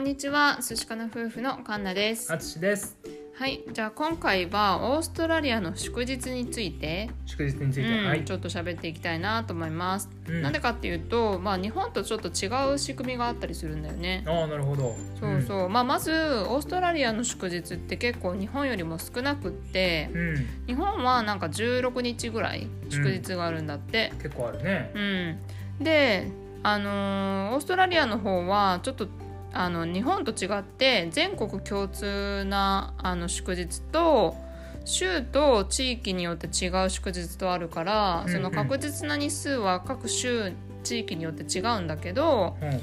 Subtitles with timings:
[0.00, 2.32] んにちは寿司かな夫婦のカンナです。
[2.32, 2.96] あつしです。
[3.34, 8.24] はいじゃあ今回はオーストラリアの祝日について、祝日について、うんはい。
[8.24, 10.40] ちょっと喋っていきたいなと思います、うん。
[10.40, 14.24] なんでかっていうとまあ日本とちょっと違う仕組みがあったりするんだよね。
[14.26, 14.96] ああなるほど。
[15.20, 24.92] そうそう、まあまずオーストラリアの祝日って結構日本よりも少なくってうん、うん日本はなんか16日ぐらい祝日があるんだって、結構あるね。
[24.94, 24.98] う
[25.82, 26.30] ん、で
[26.62, 29.08] あのーオーストラリアの方はちょっと
[29.52, 34.36] あの日本と違って全国共通なあの祝日と
[34.84, 38.32] 州と地域によって違う祝日とあるから、うんうん。
[38.32, 42.80] その確実な日数は各州地域によって違うんだけどうん。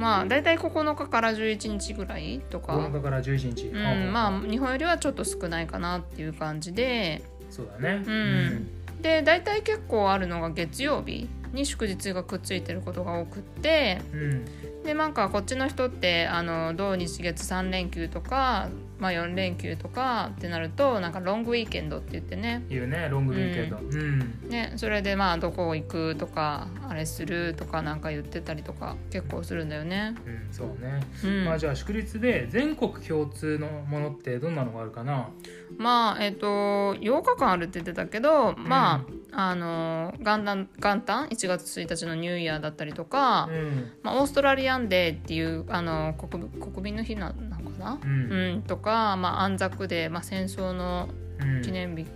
[0.00, 7.22] まあ大体9日から11日ぐらいとか、9日から11日、うん、まあ日本よりはちょっと少ないかなっていう感じで。
[7.50, 8.02] そうだね。
[8.06, 8.68] うん。
[9.02, 14.44] で大体結構あるのが月曜日に祝日がくっついてることが多くってうん、うん
[14.84, 22.64] でなんかこっちの人ってあの土日月3連休とか、まあ、4連休とかってなるとなんかロングウィーケンドって言ってね。
[22.70, 23.76] いうねロングウィーケンド。
[23.76, 30.14] うん、ねそれでまあどこ行くとかあれするとかなんか言ってたりとか結構するんだよね。
[30.26, 35.28] うんそうね、うん、まあじゃあ祝日で全国共通のものってどんなのがあるかな？
[35.76, 43.92] まあえっ、と8日間あるって言ってたけど、まああの元旦元旦1月1日のニューイヤーだったりとか、うん。
[44.02, 47.34] まあ、オーストラリアンデーっていうあの国国民の日なの
[47.70, 51.08] かな、ううんんとか、まあ、アンザクデー、まあ、戦争の
[51.40, 51.62] うん。
[51.62, 52.06] 記念日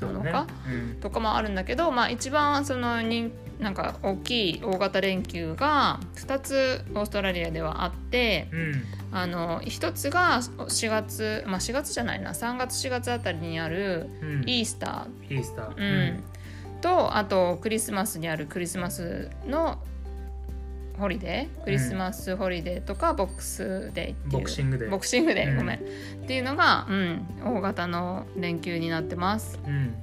[0.00, 1.00] なのか、うん。
[1.00, 8.84] とかもあるんだけど、まあ、一番そのになんか大きい大型連休が2つオーストラリアではあってうん。
[9.12, 14.42] あの1つが4月、まあ、4月じゃないな3月4月あたりにあるうん。
[14.46, 15.74] イースタイースター。
[15.74, 16.24] ー、うん
[16.80, 19.78] とあとクリスマスにあるクリスマスの
[20.98, 24.14] ホリデークリスマスホリデーとかボックスデーっていう。
[24.30, 24.90] ボクシングデー。
[24.90, 25.56] ボクシングデー、うん。
[25.58, 25.76] ごめん。
[25.78, 25.80] っ
[26.26, 29.58] ていうのが、うん、大型の連休になってます。
[29.66, 29.94] うん。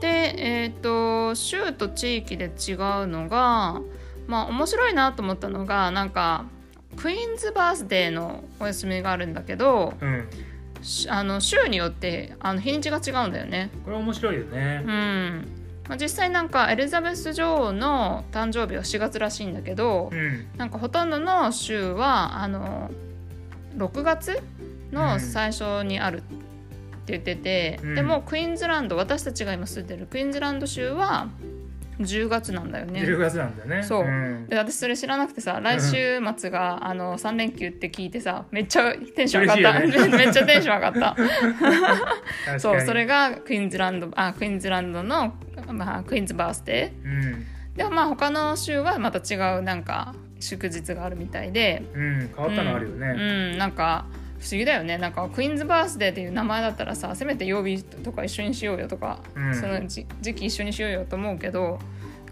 [0.00, 3.80] でえっ、と州と地域で違うのが
[4.28, 6.44] まあ面白いなと思ったのがなんか
[6.96, 10.28] クイーンズバースデーのお休みがあるんだけどうん。
[10.82, 13.70] しあの州によってあの日にちが違うんだよね。
[13.84, 14.84] これ面白いよね。
[14.86, 20.46] うんまあ、実際なんかエリザベス女王の誕生日は4月らしいんだけど、うん。
[20.56, 22.90] なんかほとんどの州はあの
[23.76, 24.42] 6月
[24.92, 27.94] の最初にあるって言ってて、うん。
[27.94, 31.28] でもクイーンズランド私たちが今住んでるクイーンズランド州は
[31.98, 33.00] 10月なんだよね。
[33.00, 33.82] 10月なんだよね。
[33.82, 34.04] そう。
[34.04, 34.46] ん。
[34.46, 41.16] で私それ知らなくてさ来週末が、あの3連休って聞いてさめっちゃテンション上がった、嬉しいよ めっちゃテンション上がっ
[42.52, 42.58] た。
[42.58, 45.34] そうそれがクイーンズランドあクイーンズランドの、
[45.72, 47.10] まあ、クイーンズバースデうん。
[47.12, 47.36] ー
[47.76, 51.82] でもまあ他の州はまた違うなんか祝日があるみたいで。
[51.94, 53.22] うん変わったのあるよね、うん、う
[53.54, 54.06] んなんか
[54.40, 54.98] 不思議だよね。
[54.98, 59.54] なんかクイーンズバースデーっていう名前だったらさせめて曜日とか一緒にしようよとか、うん。
[59.54, 61.78] その時時期一緒にしようよと思うけど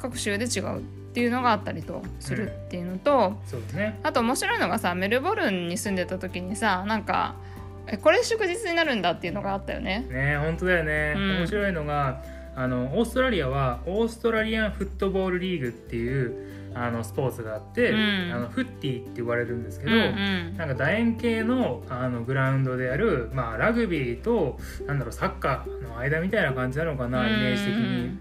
[0.01, 0.81] 各州で違うっ
[1.15, 3.99] ていうのがあったりとするっていうのと、そうだね。
[4.03, 7.37] あと面白いのがさメルボルンに住んでた時にさなんか
[7.87, 10.07] えこれ祝日になるんだっていうのがあったよね。
[10.11, 11.37] ね本当だよね、うん。
[11.39, 12.23] 面白いのが
[12.55, 18.33] あのオーストラリアはオーストラリアンフットボールリーグっていうあのスポーツがあって、うん。
[18.35, 20.03] あのフッティって言われるんですけど、うんう
[20.53, 20.57] ん。
[20.57, 28.19] なんか楕円形のあのグラウンドである、まあ、ラグビーとなんだろうサッカーの間みたいな感じなのかなイメージ的に。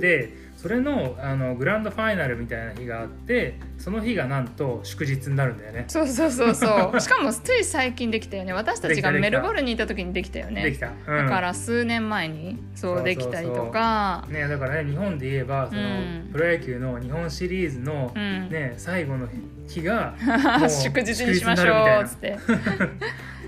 [0.00, 5.86] でそれのあのグランドファイナルみたいな日があってその日がなんと祝日になるんだよね。
[5.88, 7.00] そうそうそうそう。
[7.00, 8.52] しかもつい最近できたよね。
[8.52, 10.62] 私たちがメルボルンにいた時にできたよね。
[10.62, 14.26] できた、うん、だから数年前にそうできたりとか。
[14.28, 16.28] ね、だからね日本で言えばその、うん。
[16.30, 18.50] プロ野球の日本シリーズの、うん。
[18.50, 19.28] ね、最後の
[19.70, 20.14] 日が
[20.68, 22.36] 祝日にしましょうっつって。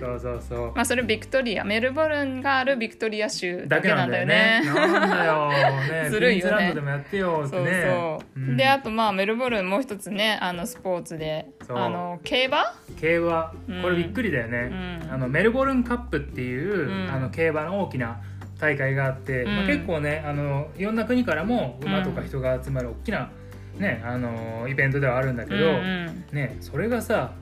[0.00, 0.72] そうそうそう。
[0.74, 4.60] まあそれビクトリアメルボルンがあるビクトリア州だだけけななんだよね。
[4.64, 4.66] ね。
[4.66, 6.72] なんだよ、ね、 ずるいよね。
[6.72, 7.84] ンでもやってよってそうね。
[7.86, 8.56] そう、ん。
[8.56, 11.46] であとまあメルボルンもう一つねあのスポーツで。
[11.69, 12.75] あの競馬？
[13.00, 13.52] 競馬。
[13.68, 13.82] うん。
[13.82, 15.12] これびっくりだよね、うん。
[15.12, 17.10] あのメルボルンカップっていう、うん。
[17.12, 18.20] あの競馬の大きな
[18.58, 19.66] 大会があって、まあ、うん。
[19.68, 23.30] 結構ねあのいろんな国からも馬とか人が集まる大きな、
[23.78, 25.74] ね、あのイベントではあるんだけど、うんう
[26.10, 26.24] ん。
[26.32, 27.32] ね、それがさ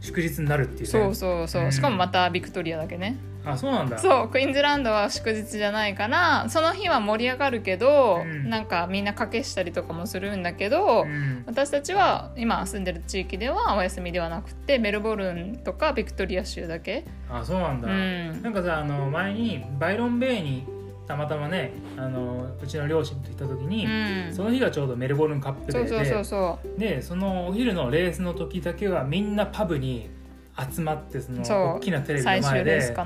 [0.00, 0.86] 祝日になるっていうね。
[0.86, 1.72] そうそうそう、うん。
[1.72, 3.16] しかもまたビクトリアだけね。
[3.44, 3.96] あそうなんだ。
[3.96, 8.50] そうクイーンズランドは祝日じゃないからその日は盛り上がるけど、うん。
[8.50, 11.44] なんかみんな賭けしたりとかもするんだけど、うん。
[11.46, 18.42] 私たちは今住んでる地域ではお休みではなくてメルボルンとかビクトリア州だけ、あそうなんだ、うん。
[18.42, 20.75] なんかさあの前にバイロンベイに
[21.06, 23.88] たまたまねあのうちの両親と行った時に、う
[24.30, 30.10] ん、その日がちょうどメルボルンカップデーでそうそうそうそでそのお昼のレースの時だけはみんなパブに
[30.58, 31.42] 集まってその
[31.76, 32.80] 大きなテレビの前でね。
[32.82, 32.96] そう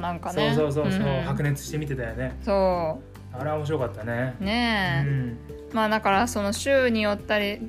[0.54, 1.22] そうそうそう、うん。
[1.24, 2.38] 白熱して見てたよね。
[2.42, 3.00] そ
[3.32, 4.36] あれは面白かったね。
[4.40, 5.38] うねえ、うん。
[5.72, 7.60] まあだからその州によったり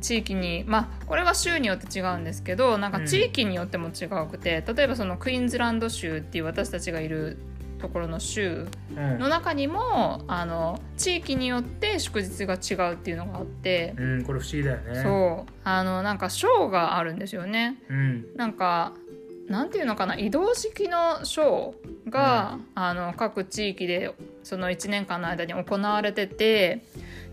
[0.00, 7.38] 地域にまあこれは州によって違うんですけどなんか地域によっても違うくて、例えばそのクイーンズランド州っていう私たちがいる
[7.80, 8.66] ところの州
[8.96, 9.18] うん。
[9.18, 15.02] の中にもあの地域によって祝日が違うっていうのがあって、うん、これ不思議だよね。
[15.02, 15.52] そう。
[15.64, 17.78] あのなんか賞があるんですよね。
[17.88, 18.26] うん。
[18.36, 18.92] なんか
[19.48, 26.84] なんていうのかな移動式のショーが、あの各地域でその1年間の間に行われてて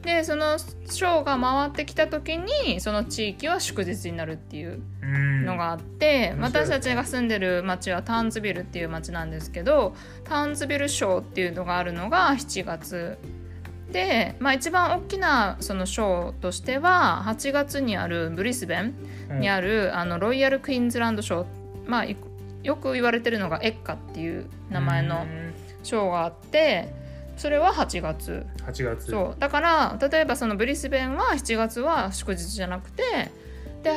[0.04, 5.46] でそのショーが回ってきた時にその地域は祝日になるっていううん。
[5.46, 13.18] のがあって、私たちが住んでる町はタウンズビルっていう町なんですけどタウンズビルショーっていうのがあるのが7月。
[13.92, 18.94] で、まあ、一番大きなそのショーとしては8月にあるブリスベン
[19.40, 21.46] にある、あのロイヤル・クイーンズランドショー、
[21.88, 22.18] まあ、い
[22.64, 25.54] よく言われてるのがエッカっていう名前のうん。
[25.84, 26.94] ショーがあって
[27.38, 28.45] それは8月。
[28.66, 29.12] 8月。
[29.12, 29.39] そう。
[29.39, 33.04] だから例えばそのブリスベンは7月は祝日じゃなくて
[33.84, 33.92] で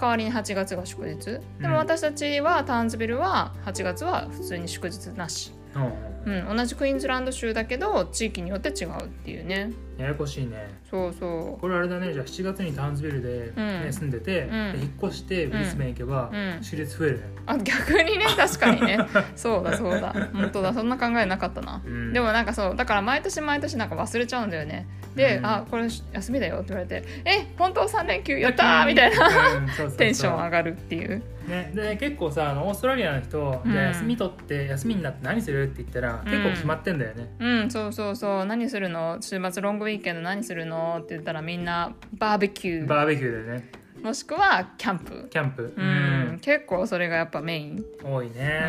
[0.00, 1.24] 代わりに8月が祝日。
[1.24, 1.70] でうん。
[1.70, 6.08] も私たちはタウンズビルは8月は普通に祝日なし、うん。
[6.26, 9.72] うん、同じクイーンズランド州だけど地域によって違うっていうね。
[9.96, 10.68] ややこしいね。
[10.90, 11.60] そうそう。
[11.60, 12.12] これあれだね。
[12.12, 13.92] じゃあ7月にタウンズビルで、ねうん。
[13.92, 14.72] 住んでて、ん。
[14.72, 16.62] で引っ越してブリスベン行けば、うん。
[16.62, 18.98] 祝日増えるね、あ逆にね確かにね。
[19.34, 20.14] そうだそうだ。
[20.32, 20.72] 本当だ。
[20.74, 22.12] そんな考えなかったな、うん。
[22.12, 24.86] でもなんかそうだから毎年毎年なんか忘れちゃうんだよね。
[25.16, 25.46] で、うん。
[25.46, 29.90] あこれ休みだよって言われてえ本当3連休やったーみたいな。
[29.96, 33.72] テンション上がるっていうね、で結構さあのオーストラリアの人、うん。
[33.72, 37.34] じゃあ休み取って休みになって何するって言ったら、結構決まってんだよね。
[37.40, 38.44] うんそうそうそう。
[38.44, 39.18] 何するの？
[39.20, 40.98] 週末ロングウィーケンド何するの？
[40.98, 42.86] って言ったらみんなバーベキュー。
[42.86, 43.70] バーベキューでね。
[44.02, 45.28] もしくはキャンプ。
[45.28, 45.74] キャンプ。
[45.76, 47.84] うん、結構それがやっぱメイン。
[48.02, 48.62] 多いね。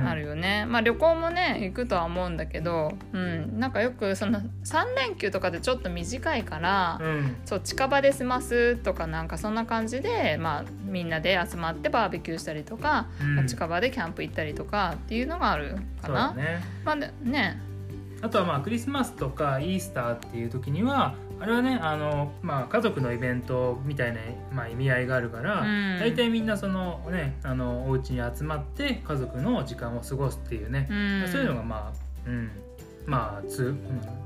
[0.00, 0.66] うん、あるよね。
[0.66, 7.36] まあ旅行もね行くとは思うんだけど、うん、なんかよくその3連休とかでちょっと短いから、うん。
[7.44, 13.36] そう近場で済ますとかなんかそんな感じで、まあ、みんなで集まってバーベキューしたりとか、うん。
[13.36, 16.28] まあ近場でキャンプ行ったりとかっていうのがあるかな。
[16.28, 16.60] そうだね。
[16.84, 17.60] まあでね。
[18.22, 24.20] あとはまあクリスマスとかイースターっていう時にはあれはねあの、まあ、家族のイベントみたいな、
[24.52, 25.98] まあ、意味合いがあるから、うん。
[25.98, 30.94] 大体みんなそのねあのお家に集まって家族の時間を過ごすっていうね、う
[31.28, 31.28] ん。
[31.30, 31.92] そういうのがま
[32.26, 32.50] あうん。
[33.06, 33.78] まあつ、うん、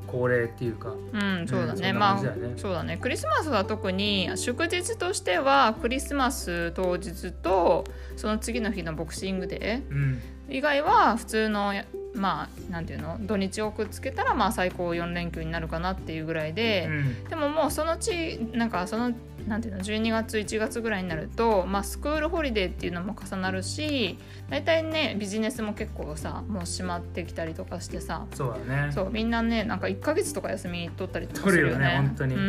[0.07, 0.91] 恒例っていうか。
[0.91, 2.19] うん、そうだうんねまあ
[2.57, 2.97] そうだね。
[2.97, 7.85] クリスマスは特に祝日としてはクリスマス当日と
[8.17, 9.97] その次の日のボクシングデうん。
[9.97, 11.75] ー以外は普通の
[12.15, 13.19] まあなんていうの？
[13.21, 17.25] 土日をくっつけたらまあ最高4連休になるかなっていうぐらいで、うん。
[17.25, 19.13] でももうそのちなんかその
[19.49, 24.19] なんていうの12月1月ぐらいになると、まあ、スクールホリデーっていうのも重なるし
[24.49, 28.27] 大体ねビジネスも結構さもう閉まってきたりとかしてさ。
[28.35, 28.93] そうだね。
[28.93, 31.79] そうみんなねなんか1ヶ月とか休み取ったりとかす取るよね。
[31.79, 32.35] るよね本当に。
[32.35, 32.41] うん。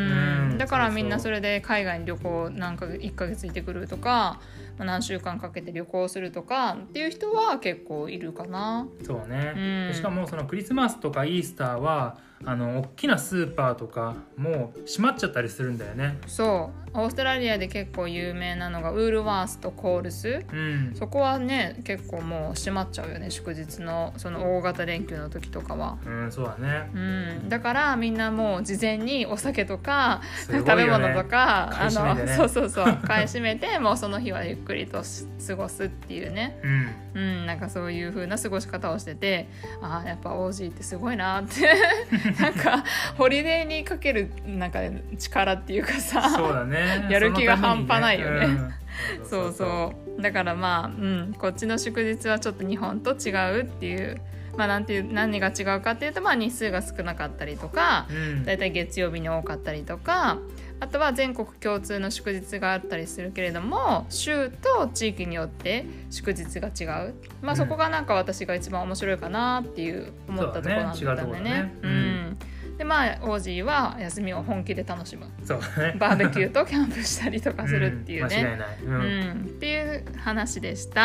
[0.51, 0.57] うん。
[0.57, 4.39] だからみんなそれで海外に旅行なんか1ヶ月行ってくるとか、
[4.77, 8.87] まあ、何週間かけて旅行するとかっていう人は結構いるかな。
[9.03, 9.87] そうね、うん。
[9.89, 16.17] でしかもそのクリスマスとかイースターはあの大きなスーパーとかもう閉まっちゃったりするんだよね。
[16.27, 20.45] そうオーストラリアで結構有名なのがウールワースとコールス。
[20.51, 20.91] うん。
[20.95, 25.97] そこはね結構もう閉まっちゃうよね祝日のその大型連休の時とかは。
[26.05, 26.89] うんそうだね。
[26.93, 26.97] う
[27.45, 30.59] ん、だからみんなもう事前にお酒とか、ね。
[30.59, 32.35] 食べ物とか買い占めてね。
[32.35, 32.97] そうそうそう。
[33.05, 36.95] 買い占めてもうその日はゆっくりとし過ごすっていうね、うん。
[37.13, 39.47] うん、なんかそういう風な過ごし方をしてて
[39.81, 41.69] ああやっぱ OG ってすごいなって。
[42.39, 42.83] なんか
[43.17, 44.79] ホリデーにかけるなんか
[45.17, 46.29] 力っていうかさ。
[46.29, 48.47] そうだねやる気が半端ないよね。
[48.47, 48.73] そのためにね。
[49.29, 50.21] そうそう。
[50.21, 54.21] だからまあ、うん、こっちの祝日はちょっと日本と違うっていう、
[54.57, 58.43] まあ、なんていう何が違うかっていうと、まあ、日数が少なかったりとかうん。
[58.43, 60.39] だいたい月曜日に多かったりとか
[60.81, 67.57] あとは全国共通の祝日があったりするけれども州と地域によって祝日が違う、まあ、うん。
[67.57, 71.73] そこがなんか私が一番面白いかなっていう思ったところなんだよね。
[71.81, 72.37] うん。
[72.39, 72.45] で
[72.89, 78.35] まあオージーは休みを本気で楽しむそうだねバーベキューとキャンプしたりとかするっていうね。
[78.35, 81.01] うん間違いない、うんうん、っていう話でした。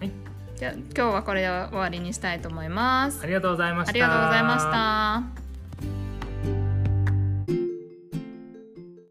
[0.00, 0.10] はい
[0.56, 3.20] じゃあ今日はこれで終わりにしたいと思います。
[3.22, 5.47] ありがとうございましたありがとうございました。